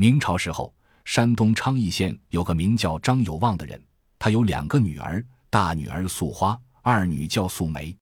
[0.00, 0.72] 明朝时候，
[1.04, 3.82] 山东昌邑县有个名叫张有望的人，
[4.16, 7.92] 他有两个女儿，大女儿素花，二女叫素梅。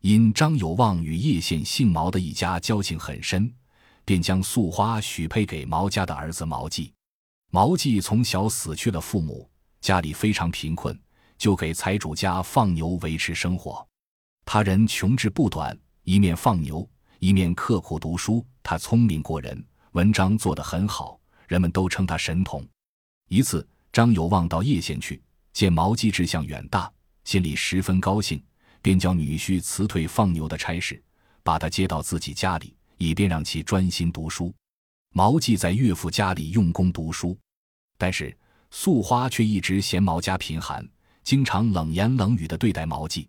[0.00, 3.52] 因张有望与叶县姓毛的一家交情很深，
[4.06, 6.90] 便将素花许配给毛家的儿子毛季。
[7.50, 9.46] 毛季从小死去了父母，
[9.82, 10.98] 家里非常贫困，
[11.36, 13.86] 就给财主家放牛维持生活。
[14.46, 18.42] 他人穷志不短，一面放牛，一面刻苦读书。
[18.62, 22.66] 他聪明过人，文章做得很好，人们都称他神童。
[23.28, 26.92] 一次，张有望到叶县去见毛季，志向远大，
[27.24, 28.42] 心里十分高兴。
[28.82, 31.02] 便叫女婿辞退放牛的差事，
[31.42, 34.54] 把他接到自己家里，以便让其专心读书。
[35.14, 37.34] 毛季在岳父家里用功读书，
[37.96, 38.36] 但是
[38.70, 40.86] 素花却一直嫌毛家贫寒，
[41.22, 43.26] 经常冷言冷语地对待毛季。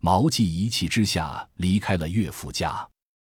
[0.00, 2.84] 毛季一气之下离开了岳父家。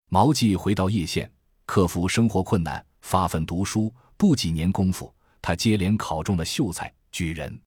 [0.08, 1.30] 毛季回到叶县，
[1.66, 3.94] 克服生活困难，发奋读书。
[4.20, 7.58] 不几年功夫，他接连考中了秀才、举人。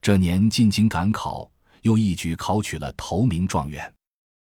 [0.00, 1.50] 这年进京赶考。
[1.82, 3.90] 又一举考取了头名状元，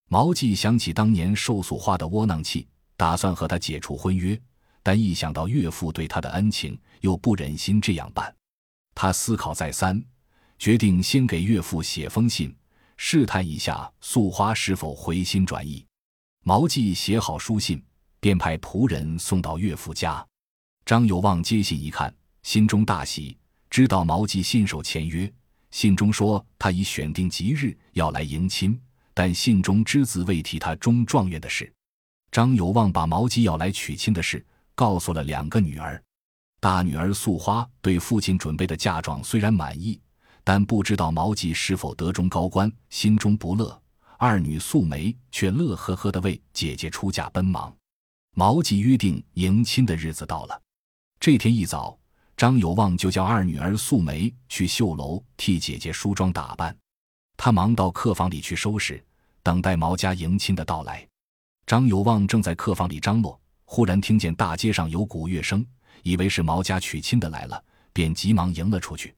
[0.09, 4.39] 毛继想起当年受素花的窝囊气，打算和他解除婚约，
[4.81, 8.35] 但一想到岳父对他的恩情，又不忍心这样办。
[8.95, 10.03] 他思考再三，
[10.57, 12.55] 决定先给岳父写封信，
[12.95, 15.85] 试探一下素花是否回心转意。
[16.43, 17.79] 毛继写好书信，
[18.19, 20.26] 便派仆人送到岳父家。
[20.87, 23.35] 张有望接信一看，心中大喜，
[23.69, 25.29] 知道毛继信守签约。
[25.69, 28.79] 信中说，他已选定吉日要来迎亲，
[29.13, 31.69] 但信中只字未提他中状元的事。
[32.31, 36.01] 张有望把毛继要来娶亲的事告诉了两个女儿。
[36.61, 39.99] 大女儿素花对父亲准备的嫁妆虽然满意，
[40.41, 43.77] 但不知道毛继是否得中高官，心中不乐。
[44.17, 47.75] 二女素梅却乐呵呵地为姐姐出嫁奔忙。
[48.35, 50.61] 毛继约定迎亲的日子到了，
[51.19, 51.97] 这天一早。
[52.35, 56.77] 张有望就叫二女儿素梅去绣楼替姐姐梳妆打扮，
[57.35, 59.03] 他忙到客房里去收拾，
[59.41, 61.03] 等待毛家迎亲的到来。
[61.65, 65.65] 张有望正在客房里张罗，忽然听见大街上有鼓乐声，
[66.03, 67.59] 以为是毛家娶亲的来了，
[67.91, 69.15] 便急忙迎了出去。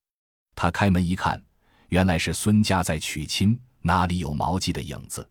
[0.56, 1.44] 他开门一看，
[1.90, 5.30] 原来是孙家在娶亲，哪里有毛记的影子？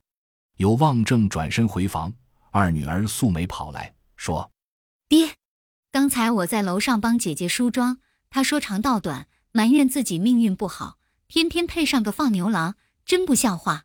[0.58, 2.12] 有望正转身回房，
[2.50, 4.50] 二女儿素梅跑来说
[5.08, 5.34] ：“爹。”
[5.90, 12.74] 刚才我在楼上帮姐姐梳妆，她说长道短，埋怨自己命运不好，偏偏配上个放牛郎，
[13.06, 13.84] 真不像话。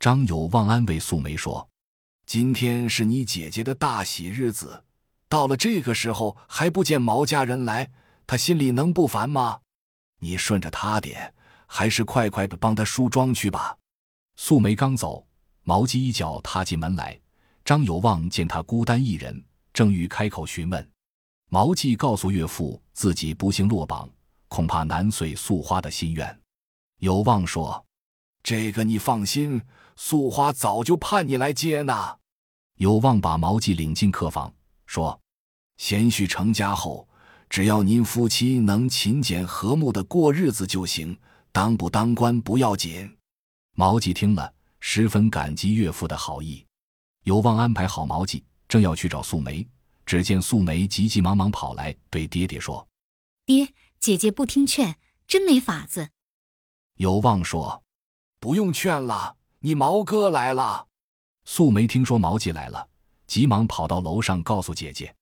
[0.00, 1.70] 张有望安慰素梅说
[2.26, 4.84] ：“今天是你姐姐的大喜日子，
[5.28, 7.92] 到了这个时候还不见毛家人来，
[8.26, 9.60] 她心里能不烦吗？
[10.18, 11.32] 你顺着她点，
[11.66, 13.76] 还是快快的帮她梳妆去吧。”
[14.36, 15.24] 素梅刚走，
[15.62, 17.18] 毛吉一脚踏进门来。
[17.64, 20.93] 张有望见她孤单一人，正欲开口询问。
[21.54, 24.10] 毛季告诉岳父，自己不幸落榜，
[24.48, 26.40] 恐怕难遂素花的心愿。
[26.98, 27.86] 有望说
[28.42, 29.62] ：“这个你放心，
[29.94, 32.16] 素花早就盼你来接呢。”
[32.78, 34.52] 有望把毛季领进客房，
[34.86, 35.16] 说
[35.78, 37.08] ：“贤婿成家后，
[37.48, 41.16] 只要您夫妻能勤俭和睦的过日子就行，
[41.52, 43.08] 当不当官不要紧。”
[43.78, 46.66] 毛继听了，十分感激岳父的好意。
[47.22, 49.64] 有望安排好毛季，正要去找素梅。
[50.04, 52.86] 只见素梅急急忙忙跑来，对爹爹说
[53.46, 56.10] ：“爹，姐姐不听劝，真没法子。”
[56.96, 57.82] 有望说
[58.38, 60.86] ：“不用劝了，你毛哥来了。”
[61.44, 62.88] 素梅听说毛吉来了，
[63.26, 65.14] 急忙跑到楼上告诉姐姐。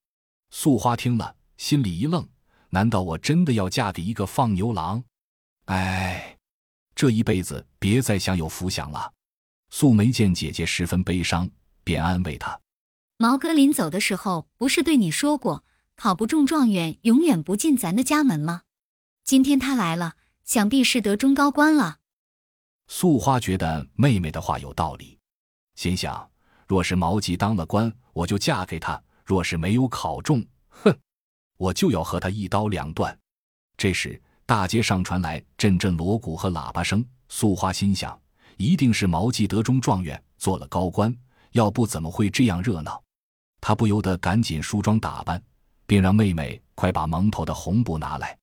[0.51, 2.29] 素花听了，心里一愣
[2.71, 5.03] ：“难道我真的要嫁给一个放牛郎？
[5.65, 6.37] 哎，
[6.95, 9.13] 这一辈子别再享有福享了。”
[9.71, 11.51] 素梅见姐姐十分悲伤，
[11.83, 12.62] 便安慰她。
[13.23, 15.63] 毛哥临走的时候，不是对你说过，
[15.95, 18.63] 考不中状元，永远不进咱的家门吗？
[19.23, 21.99] 今天他来了，想必是得中高官了。
[22.89, 25.21] 素花觉得妹妹的话有道理，
[25.77, 26.29] 心想：
[26.67, 30.93] 若是毛吉当了官，我就嫁给他；若是没有考中，哼，
[31.59, 33.17] 我就要和他一刀两断。
[33.77, 38.21] 这时，大街上传来阵阵锣鼓和喇叭声，素花心想：
[38.57, 41.17] 一定是毛吉得中状元，做了高官，
[41.53, 43.01] 要不怎么会这样热闹？
[43.63, 45.41] 他不由得赶紧梳妆打扮，
[45.87, 48.37] 并让妹妹快把蒙头的红布拿来。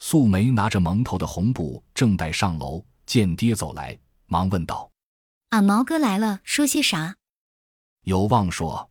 [0.00, 3.96] 素梅拿着蒙头的红布，正待上楼，见爹走来，
[4.26, 4.90] 忙问道
[5.50, 7.16] ：“俺毛哥来了，说些啥？”
[8.02, 8.90] 有望说：“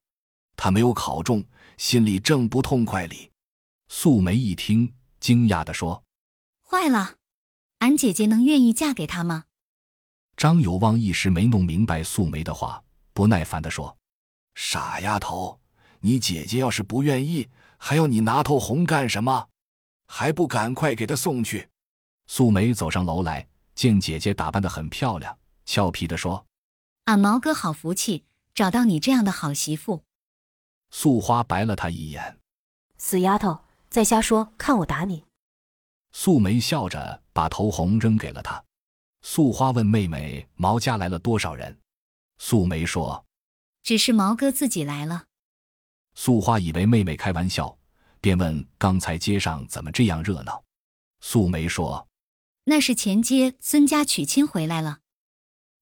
[0.55, 1.43] 他没有考中，
[1.77, 3.29] 心里正不痛快哩。”
[3.89, 6.01] 素梅一听，惊讶地说
[6.65, 7.17] ：“坏了，
[7.79, 9.43] 俺姐姐能愿意嫁给他吗？”
[10.37, 12.81] 张有望一时没弄明白素梅的话，
[13.11, 13.97] 不耐烦地说
[14.55, 15.59] ：“傻丫头！”
[16.05, 19.49] 你姐姐要是不愿意，还要你拿头红干什么？
[20.05, 21.67] 还不赶快给她送去！
[22.27, 25.35] 素梅走上楼来，见姐姐打扮得很漂亮，
[25.65, 26.45] 俏皮地说
[27.05, 28.23] ：“俺毛哥好福气，
[28.53, 30.03] 找到你这样的好媳妇。”
[30.93, 32.37] 素花白了他一眼
[32.99, 35.25] ：“死丫头，再瞎说，看我打你！”
[36.13, 38.63] 素梅笑着把头红扔给了他。
[39.23, 41.79] 素花问妹妹：“毛家来了多少人？”
[42.37, 43.25] 素梅说
[43.81, 45.25] ：“只是毛哥自己来了。”
[46.15, 47.77] 素花以为妹妹开玩笑，
[48.19, 50.63] 便问：“刚才街上怎么这样热闹？”
[51.21, 52.07] 素梅说
[52.65, 54.99] ：“那是前街孙家娶亲回来了。”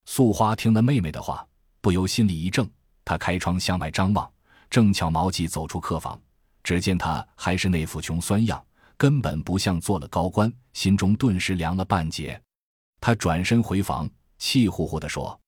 [0.05, 1.47] 素花听了妹妹的话，
[1.79, 2.69] 不由心里一怔。
[3.05, 4.29] 她开窗向外张望，
[4.69, 6.19] 正巧毛季走出客房，
[6.63, 8.65] 只见他还是那副穷酸样，
[8.97, 12.41] 根本不像做了高官，心中顿时凉了半截。
[12.99, 15.39] 他转身回房，气呼呼地说：“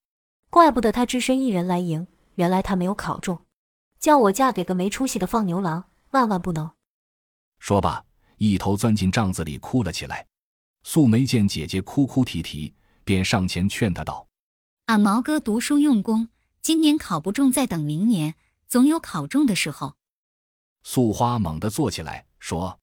[0.52, 2.06] 怪不得他只身一人来迎，
[2.36, 3.40] 原来他没有考中。”
[4.00, 6.72] 叫我嫁给个没出息的放牛郎，万万不能！
[7.60, 8.06] 说罢，
[8.38, 10.28] 一头钻进帐子里哭了起来。
[10.84, 14.28] 素梅见姐姐哭哭啼啼，便上前劝她道
[14.86, 16.30] ：“俺毛哥读书用功，
[16.62, 18.36] 今年考不中，再等明年，
[18.68, 19.96] 总有考中的时候。”
[20.84, 22.80] 素花猛地坐起来说：“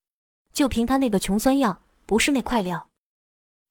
[0.53, 2.89] 就凭他那个穷酸样，不是那块料。”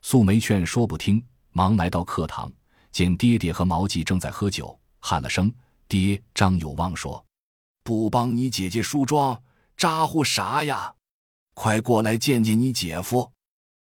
[0.02, 1.22] 素梅劝说不听，
[1.52, 2.50] 忙来到课堂，
[2.94, 5.54] 见爹爹和毛季正在喝酒，喊了声
[5.90, 7.24] “爹”，张有望说。
[7.92, 9.44] 不帮你姐姐梳妆，
[9.76, 10.96] 咋呼啥呀？
[11.54, 13.34] 快过来见见你姐夫。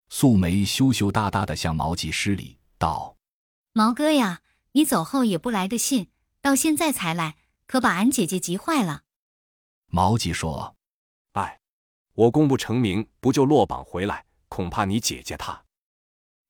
[0.09, 3.17] 素梅羞羞答答的向毛季施礼道
[3.73, 4.41] ：“毛哥呀，
[4.73, 6.11] 你走后也不来个信，
[6.43, 7.37] 到现在才来，
[7.69, 9.03] 可把俺姐姐急坏了。”
[9.87, 10.75] 毛季说
[11.35, 11.61] ：“哎，
[12.15, 14.25] 我功不成名，不就落榜回来？
[14.49, 15.63] 恐怕你姐姐她。”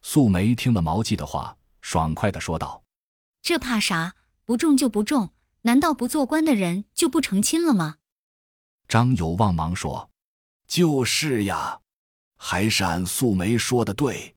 [0.01, 2.83] 素梅听了毛季的话，爽快的说道
[3.43, 4.15] ：“这怕啥？
[4.47, 5.31] 不中就不中。”
[5.63, 7.97] 难道不做官的人就不成亲了吗？
[8.89, 10.11] 张有望忙说
[10.67, 11.81] ：“就是呀，
[12.37, 14.35] 还是俺素梅说的对。”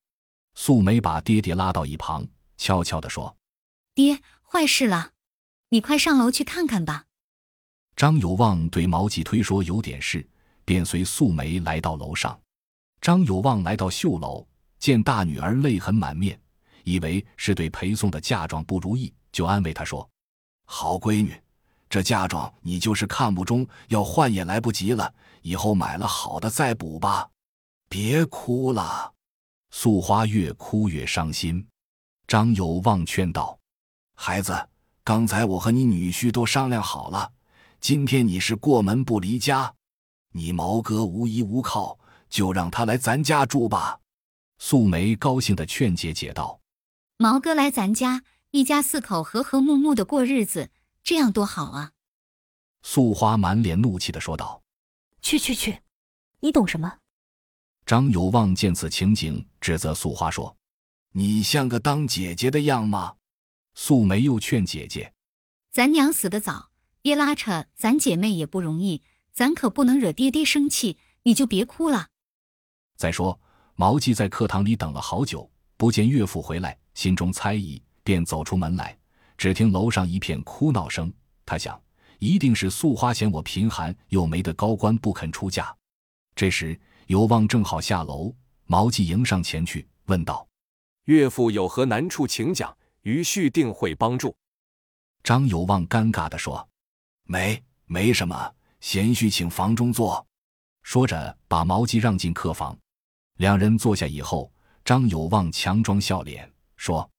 [0.56, 2.28] 素梅把爹爹拉到一旁，
[2.58, 3.36] 悄悄地说
[3.96, 5.14] ：“爹，坏事了，
[5.70, 7.06] 你快上楼去看看吧。”
[7.96, 10.28] 张有望对毛继推说有点事，
[10.66, 12.40] 便随素梅来到楼上。
[13.02, 14.48] 张有望来到绣楼，
[14.78, 16.40] 见大女儿泪痕满面，
[16.84, 20.08] 以为是对陪送的嫁妆不如意，就安慰她说。
[20.76, 21.40] 好闺女，
[21.88, 25.14] 这嫁妆你就是看不中，要换也来不及了。
[25.44, 27.30] 以后买了好的再补吧，
[27.88, 29.14] 别哭了。
[29.70, 31.64] 素花越哭越伤心。
[32.28, 33.56] 张有望劝道
[34.18, 34.68] ：“孩子，
[35.04, 37.32] 刚才我和你女婿都商量好了，
[37.80, 39.72] 今天你是过门不离家，
[40.32, 42.00] 你毛哥无依无靠，
[42.30, 44.00] 就让他来咱家住吧。”
[44.58, 46.60] 素梅高兴的劝姐姐道
[47.20, 50.70] ：“毛哥来咱家。”一家四口和和睦睦的过日子，
[51.04, 51.94] 这样多好啊！
[52.84, 54.62] 素花满脸怒气的说道
[55.24, 55.82] ：“去去去，
[56.40, 57.00] 你懂什么？”
[57.84, 60.56] 张有望见此情景，指责素花说
[61.14, 63.16] ：“你像个当姐姐的样吗？”
[63.74, 65.16] 素梅又劝姐姐
[65.74, 66.70] ：“咱娘死得早，
[67.02, 69.02] 爹拉扯咱姐妹也不容易，
[69.32, 72.10] 咱可不能惹爹爹生气，你就别哭了。”
[72.98, 73.42] 再说，
[73.74, 77.82] 毛季在课堂里等了好久，不见岳父回来，心中猜疑。
[78.04, 78.98] 便走出门来，
[79.38, 81.12] 只听楼上一片哭闹声。
[81.46, 81.82] 他想，
[82.20, 85.76] 一定是素花嫌我贫寒又没得高官，不肯出嫁。
[86.36, 88.34] 这时，有望正好下楼，
[88.66, 90.48] 毛季迎上前去，问道
[91.06, 94.36] ：“岳父有何难处，请讲，余婿定会帮助。”
[95.24, 96.68] 张有望尴尬地说
[97.28, 100.26] ：“没，没什么，贤婿请房中坐。”
[100.84, 102.78] 说着，把毛季让进客房。
[103.38, 104.52] 两人坐下以后，
[104.84, 107.10] 张有望强装笑脸说。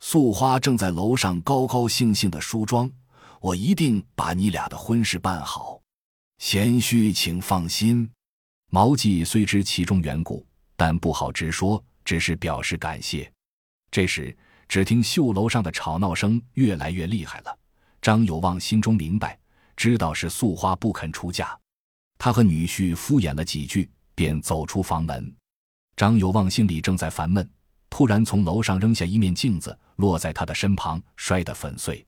[0.00, 2.90] 素花正在楼上高高兴兴的梳妆，
[3.40, 5.80] 我一定把你俩的婚事办好，
[6.38, 8.08] 贤婿请放心。
[8.70, 13.30] 毛季虽知其中缘故，但不好直说，只是表示感谢。
[13.90, 14.36] 这时，
[14.68, 17.58] 只听绣楼上的吵闹声越来越厉害了。
[18.02, 19.38] 张有望心中明白，
[19.76, 21.58] 知道是素花不肯出嫁，
[22.18, 25.34] 他和女婿敷衍了几句，便走出房门。
[25.96, 27.48] 张有望心里正在烦闷。
[27.88, 32.06] 突然从楼上扔下一面镜子，落在他的身旁，摔得粉碎。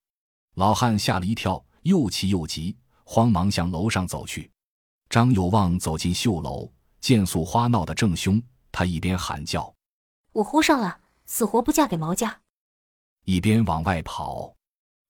[0.55, 4.51] 老汉吓了一跳，又气又急，慌忙向楼上走去。
[5.09, 9.75] 张有望走进绣楼，见素花闹得正凶，他一边喊叫
[10.33, 12.41] ：“我呼上了，死活不嫁给毛家！”
[13.25, 14.55] 一边往外跑。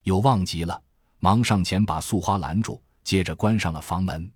[0.03, 0.81] 有望急了，
[1.19, 4.31] 忙上前把素花拦住，接着关上了房门。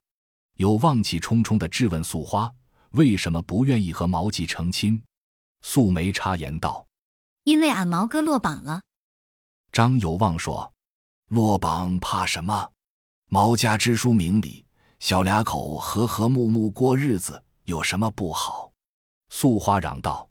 [0.55, 2.53] 有望气冲冲地质问素花
[2.91, 5.01] ：“为什么不愿意和毛季成亲？”
[5.63, 6.85] 素梅插言道
[7.43, 8.81] ：“因为俺毛哥落榜了。”
[9.71, 10.73] 张有望说
[11.29, 12.71] ：“落榜怕什么？
[13.29, 14.65] 毛家知书明理，
[14.99, 18.71] 小俩口和和睦睦过日子有什么不好？
[19.29, 20.29] 素花嚷道。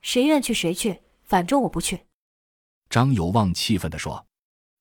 [0.00, 2.06] 谁愿去谁去，反正我不去。
[2.88, 4.24] 张有望气愤地说：“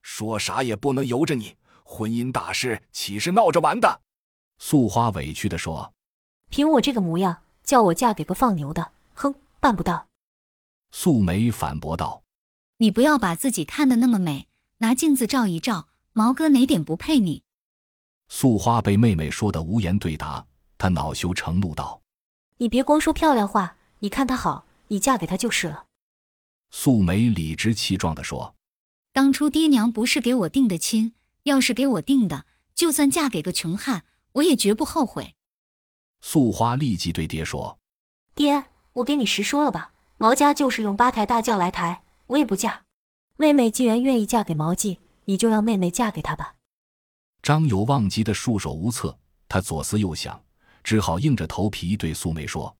[0.01, 4.01] 说啥也不能由着你，婚姻大事岂是闹着玩的？”
[4.60, 5.93] 素花委屈地说
[6.50, 10.07] ：“凭我这个模样，叫我嫁给个放牛的，哼，办不到。”
[11.00, 12.24] 素梅反驳道
[12.82, 14.48] ：“你不要把自己看得那么美，
[14.80, 17.44] 拿镜子照一照，毛哥哪点不配你？”
[18.30, 20.44] 素花被妹妹说的无言对答，
[20.75, 22.01] 她恼羞成怒道
[22.58, 25.86] ：“你别光说漂亮话，你看她好。”你嫁给他就是了。
[26.72, 28.56] 素梅理直气壮地说
[29.13, 31.13] ：“当初爹娘不是给我定的亲，
[31.44, 35.36] 要是给我定的，就算嫁给个穷汉，我也绝不后悔。”
[36.22, 37.77] 素花立即对爹说
[38.34, 42.83] ：“爹，我给你实说了吧，毛家就是用八抬大轿来抬，我也不嫁。
[43.36, 46.55] 妹妹既然愿意嫁给毛记，你就让妹妹嫁给他吧。”
[47.43, 50.43] 张有望急得束手无策，他左思右想，
[50.83, 52.75] 只好硬着头皮对素梅说：“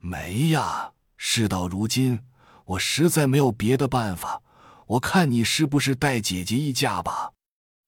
[0.00, 2.20] 梅呀。”事到如今，
[2.66, 4.42] 我实在没有别的办法。
[4.86, 7.32] 我看你是不是带姐姐一嫁吧？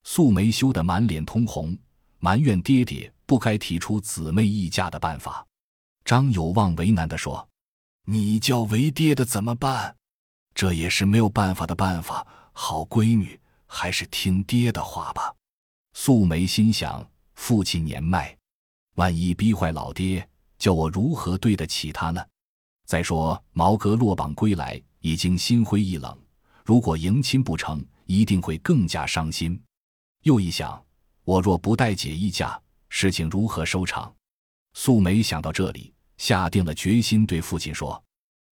[0.03, 1.77] 素梅羞得满脸通红，
[2.17, 5.45] 埋怨爹爹不该提出姊妹一嫁的办法。
[6.03, 7.46] 张有望为难地说
[8.09, 9.97] ：“你叫为爹的怎么办？
[10.55, 12.25] 这也是没有办法的办法。
[12.53, 15.35] 好闺女，还是听爹的话吧。”
[15.91, 18.33] 素梅心想：父亲年迈，
[18.95, 20.25] 万一逼坏老爹，
[20.57, 22.25] 叫我如何对得起他呢？
[22.85, 26.17] 再说毛哥落榜归来，已经心灰意冷。
[26.63, 29.61] 如果迎亲不成，一定会更加伤心。
[30.23, 30.81] 又一想，
[31.25, 34.15] 我若不带姐一嫁，事情如何收场？
[34.75, 38.03] 素梅想到这里，下定了决心，对父亲说：“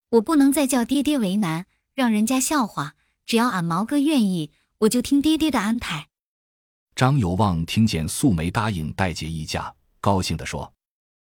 [0.10, 2.95] 我不能再叫爹爹为难，让人家笑话。
[3.25, 6.10] 只要俺毛哥愿意，我就听爹爹的安排。”
[6.95, 10.72] 张有望听见素梅答应带姐一嫁，高兴地说：“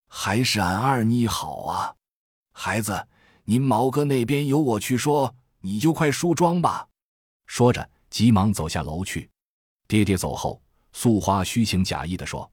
[0.09, 1.95] 还是俺二妮好啊。”
[2.53, 3.09] 孩子，
[3.45, 6.87] 您毛哥那边由我去说，你就快梳妆吧。
[7.47, 9.29] 说着，急忙走下楼去。
[9.89, 12.51] 爹爹走后，素花虚情假意地说：“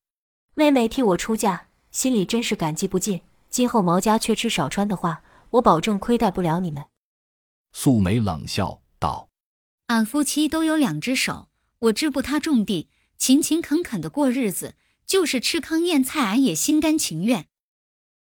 [0.56, 3.22] 妹妹替我出嫁，心里真是感激不尽。
[3.52, 6.86] 今后毛家缺吃少穿的话，我保证亏待不了你们。”
[7.74, 9.30] 素梅冷笑道
[9.88, 17.48] ：“俺夫妻都有两只手，我织布，他种地，勤勤恳恳的过日子，就是吃糠咽菜，俺也心甘情愿。”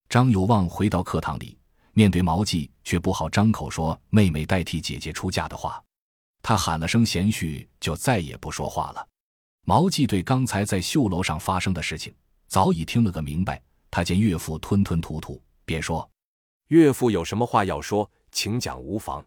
[0.07, 1.57] 张有望回到课堂里。
[1.97, 5.81] 面对毛季，却不好张口说妹妹代替姐姐出嫁的话，
[6.41, 9.07] 他喊了声贤婿，就再也不说话了。
[9.63, 12.13] 毛季对刚才在绣楼上发生的事情
[12.47, 13.63] 早已听了个明白，
[13.95, 16.11] 他见岳父吞吞吐吐，便说
[16.67, 19.25] ：“岳父有什么话要说，请讲无妨。”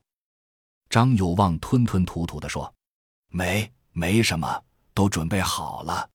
[0.90, 2.70] 张有望吞吞吐吐地说
[3.32, 6.06] ：“没，没什么，都准备好了。”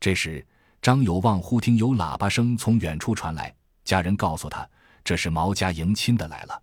[0.00, 0.42] 这时，
[0.80, 3.54] 张有望忽听有喇叭声从远处传来，
[3.84, 4.66] 家人告诉他。
[5.04, 6.62] 这是毛家迎亲的来了，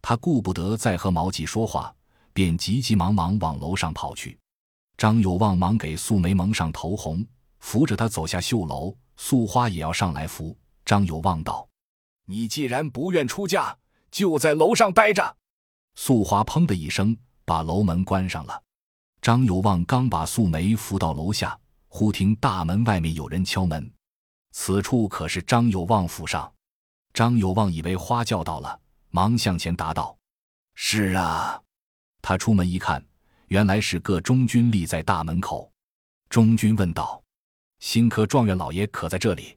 [0.00, 1.94] 他顾不得再和毛季说话，
[2.32, 4.36] 便急急忙忙往楼上跑去。
[4.96, 7.24] 张有望忙给素梅蒙上头红，
[7.60, 8.92] 扶着她走下绣楼。
[9.16, 10.56] 素花也要上来扶。
[10.84, 11.68] 张有望道
[12.26, 13.76] ：“你既然不愿出嫁，
[14.10, 15.36] 就在楼上待着。”
[15.94, 18.62] 素华砰的一声把楼门关上了。
[19.20, 21.58] 张有望刚把素梅扶到楼下，
[21.88, 23.92] 忽听大门外面有人敲门，
[24.50, 26.52] 此处可是张有望府上。
[27.14, 30.16] 张有望以为花轿到了，忙向前答道
[30.74, 31.60] ：“是啊。”
[32.20, 33.04] 他出门一看，
[33.48, 35.70] 原来是个中军立在大门口。
[36.28, 37.22] 中军问道
[37.78, 39.56] ：“新科状元老爷可在这里？”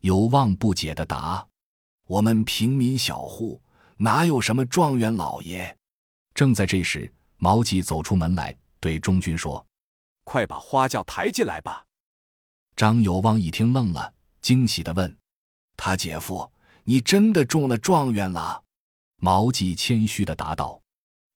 [0.00, 1.46] 有望不解的答
[2.06, 3.60] ：“我们平民小户
[3.96, 5.76] 哪有什么状元老爷？”
[6.34, 9.64] 正在这时，毛季走出门来，对中军说
[10.24, 11.84] ：“快把花轿抬进来吧。”
[12.76, 15.16] 张有望一听愣了，惊喜的问
[15.76, 16.50] ：“他姐夫？”
[16.84, 18.64] 你真的中了状元了，
[19.16, 20.80] 毛季谦虚的答道：“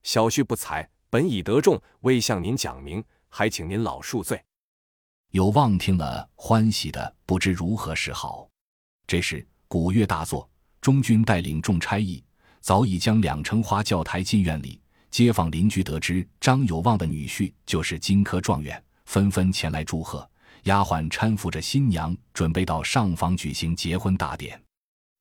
[0.03, 4.43] 小婿不才，本已得中，未向您讲明，还请您老恕罪。”
[5.29, 8.49] 有望听了，欢喜的不知如何是好。
[9.13, 10.49] 这时鼓乐大作，
[10.81, 12.25] 中军带领众差役，
[12.63, 14.81] 早已将两乘花轿抬进院里。
[15.11, 20.27] 街坊邻居得知张有望的女婿就是金科状元，纷纷前来祝贺。
[20.63, 24.59] 丫鬟搀扶着新娘，准备到上房举行结婚大典。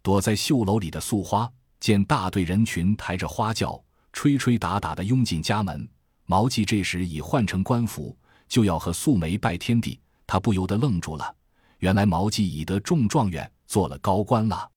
[0.02, 3.78] 躲在绣楼里的素花见大队人群抬着花轿，
[4.14, 5.86] 吹吹打打的拥进家门。
[6.26, 8.18] 毛季这时已换成官服，
[8.48, 11.36] 就要和素梅拜天地，他不由得愣住了。
[11.80, 14.70] 原来毛季已得中状元，做了高官了。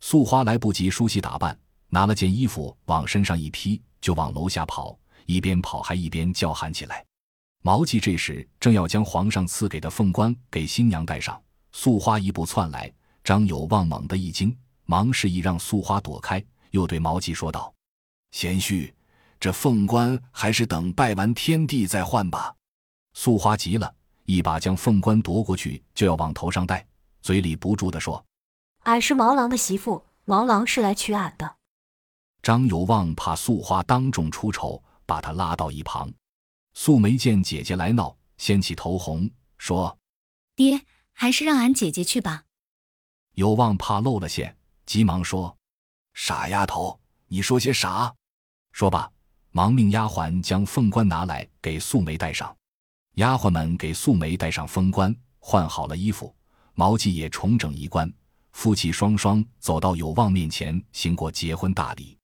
[0.00, 1.56] 素花来不及梳洗打扮，
[1.90, 7.06] 拿了件衣服往身上一披，就往楼下跑，一边跑还一边叫喊起来。
[7.62, 14.52] 毛季这时正要将皇上赐给的凤冠给新娘戴上，素花一步窜来，张有望猛地一惊，
[14.86, 17.72] 忙示意让素花躲开，又对毛季说道
[18.34, 18.92] ：“贤婿，
[19.38, 22.52] 这凤冠还是等拜完天地再换吧。”
[23.14, 23.94] 素花急了，
[24.24, 26.84] 一把将凤冠夺过去，就要往头上戴，
[27.20, 28.24] 嘴里不住地说
[28.84, 31.56] ：“俺是毛郎的媳妇，毛郎是来娶俺的。”
[32.42, 36.12] 张有望怕素花当众出丑，把他拉到一旁。
[36.74, 39.96] 素梅见姐姐来闹，掀起头红，说
[40.56, 40.80] ：“爹，
[41.12, 42.44] 还是让俺姐姐去吧。”
[43.34, 45.56] 有望怕露了馅，急忙说
[46.14, 46.98] ：“傻丫头，
[47.28, 48.12] 你说些啥？”
[48.72, 49.10] 说罢，
[49.50, 52.54] 忙命丫鬟将凤冠拿来给素梅戴上。
[53.16, 56.34] 丫鬟们给素梅戴上凤冠，换好了衣服，
[56.74, 58.10] 毛季也重整衣冠，
[58.52, 62.16] 夫妻双双走到有望面前，行过结婚大礼。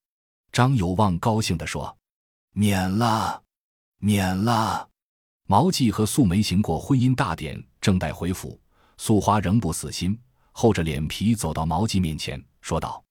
[0.52, 1.96] 张有望高兴地说
[2.52, 3.42] ：“免了，
[3.98, 4.88] 免了。”
[5.46, 8.60] 毛季和素梅行过婚姻大典，正待回府，
[8.98, 10.18] 素花仍不死心，
[10.52, 13.02] 厚着脸皮走到毛季面前，说道：“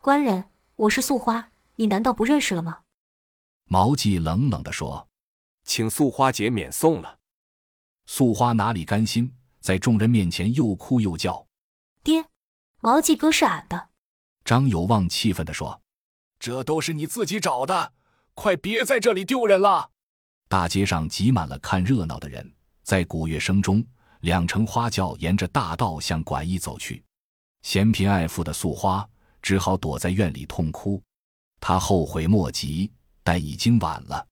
[0.00, 0.44] 官人，
[0.76, 2.80] 我是素花，你难道不认识了吗？”
[3.64, 5.08] 毛季冷冷地说
[5.64, 7.18] ：“请素花姐免送了。”
[8.06, 11.46] 素花哪里甘心，在众人面前又哭又叫
[12.04, 12.24] ：“爹，
[12.80, 13.88] 毛继哥是俺的。”
[14.44, 15.80] 张有望气愤地说。
[16.40, 17.92] 这都是你自己找的，
[18.34, 19.90] 快别在这里丢人了！
[20.48, 22.54] 大街上挤满了看热闹的人，
[22.84, 23.84] 在鼓乐声中，
[24.20, 27.02] 两乘花轿沿着大道向馆驿走去。
[27.62, 29.04] 嫌贫爱富的素花
[29.42, 31.02] 只好躲在院里痛哭，
[31.58, 32.92] 她后悔莫及，
[33.24, 34.24] 但已经晚了。